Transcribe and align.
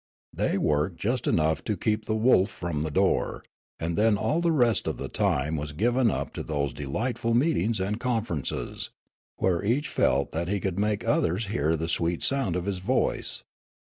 They 0.33 0.57
worked 0.57 0.97
just 0.99 1.27
enough 1.27 1.63
to 1.65 1.77
keep 1.77 2.05
the 2.05 2.15
wolf 2.15 2.49
from 2.49 2.81
the 2.81 2.89
door; 2.89 3.43
and 3.79 3.95
then 3.95 4.17
all 4.17 4.41
the 4.41 4.51
rest 4.51 4.87
of 4.87 4.97
the 4.97 5.07
time 5.09 5.55
was 5.55 5.73
given 5.73 6.09
up 6.09 6.33
to 6.33 6.41
those 6.41 6.73
delightful 6.73 7.35
meetings 7.35 7.79
and 7.79 7.99
conferences, 7.99 8.89
where 9.35 9.63
each 9.63 9.89
felt 9.89 10.31
that 10.31 10.47
he 10.47 10.59
could 10.59 10.79
make 10.79 11.03
others 11.05 11.49
hear 11.53 11.77
the 11.77 11.87
sweet 11.87 12.23
sound 12.23 12.55
of 12.55 12.65
his 12.65 12.79
voice. 12.79 13.43